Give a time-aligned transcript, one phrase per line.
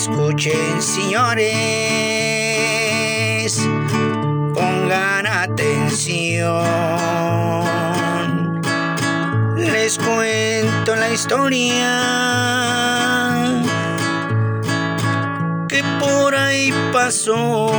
[0.00, 1.44] Escuchen, señores,
[4.54, 6.62] pongan atención.
[9.58, 12.00] Les cuento la historia
[15.68, 17.70] que por ahí pasó.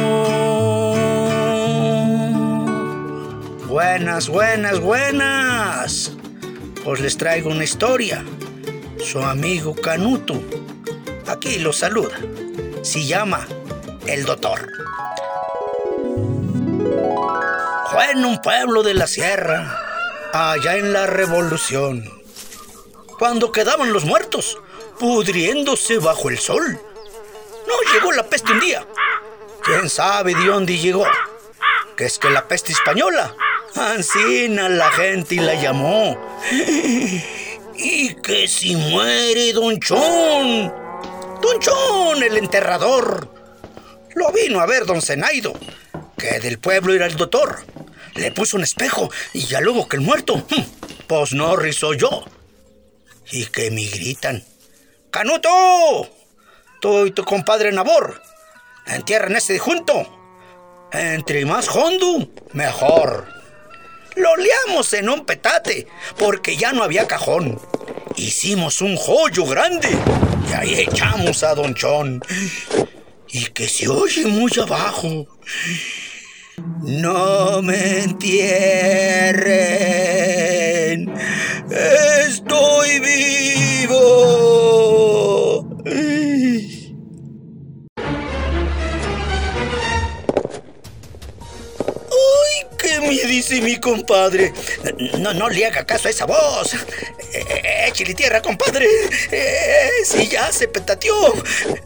[3.68, 6.12] Buenas, buenas, buenas.
[6.84, 8.24] Pues les traigo una historia.
[9.00, 10.40] Su amigo Canuto
[11.28, 12.18] aquí lo saluda.
[12.84, 13.48] Se llama
[14.06, 14.68] El Doctor.
[17.92, 19.78] Fue en un pueblo de la sierra,
[20.34, 22.10] allá en la revolución,
[23.20, 24.58] cuando quedaban los muertos,
[24.98, 26.80] pudriéndose bajo el sol.
[27.68, 28.86] No llegó la peste un día.
[29.64, 31.06] ¿Quién sabe de dónde llegó?
[31.96, 33.36] Que es que la peste española,
[33.76, 36.18] ansina la gente y la llamó.
[37.84, 40.72] Y que si muere Don Chon,
[41.42, 43.34] Don Chon, el enterrador.
[44.14, 45.54] Lo vino a ver Don Zenaido,
[46.18, 47.64] que del pueblo era el doctor.
[48.16, 50.46] Le puso un espejo y ya luego que el muerto,
[51.08, 52.26] pues no rizo yo.
[53.32, 54.44] Y que me gritan,
[55.10, 56.10] ¡Canuto!
[56.80, 58.22] Tú y tu compadre Nabor,
[58.86, 60.08] entierran ese junto.
[60.92, 63.28] Entre más hondo, mejor.
[64.16, 65.88] Lo liamos en un petate,
[66.18, 67.60] porque ya no había cajón.
[68.16, 69.90] Hicimos un joyo grande
[70.50, 72.22] y ahí echamos a Don Chon.
[73.30, 75.26] Y que se oye muy abajo.
[76.82, 79.42] No me entierren.
[82.28, 83.92] Estoy vivo.
[92.12, 94.54] ¡Ay, qué me dice mi compadre!
[95.20, 96.76] No, no le haga caso a esa voz.
[98.02, 98.88] Eh, échale tierra, compadre.
[99.32, 101.16] Eh, si ya se petateó.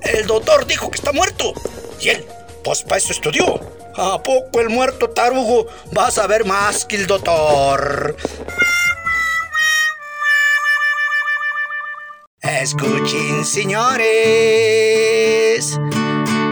[0.01, 1.53] El doctor dijo que está muerto.
[1.99, 2.25] Y él,
[2.63, 3.59] pues para eso estudió.
[3.95, 5.67] ¿A poco el muerto tarugo
[5.97, 8.15] va a saber más que el doctor?
[12.41, 14.05] Escuchen, señores,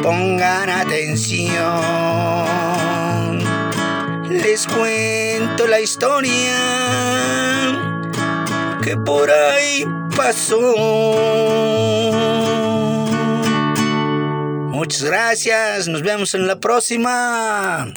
[0.01, 1.53] pongan atención.
[4.29, 7.92] Les cuento la historia
[8.83, 9.85] que por ahí
[10.15, 10.59] pasó.
[14.71, 17.87] Muchas gracias, nos vemos en la próxima.